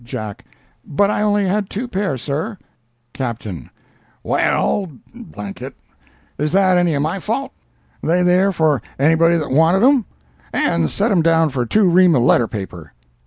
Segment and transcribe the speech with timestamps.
[0.03, 2.57] Jack—"But I only had two pair, sir."
[3.13, 5.75] Captain—"Well,—it,
[6.39, 7.51] is that any o' my fault?
[8.01, 10.05] they there for anybody that wanted 'em?
[10.51, 12.93] And set him down for two ream of letter paper."